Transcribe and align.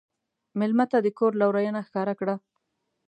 مېلمه 0.59 0.85
ته 0.91 0.97
د 1.01 1.07
کور 1.17 1.31
لورینه 1.41 1.79
ښکاره 1.87 2.13
کړه. 2.19 2.35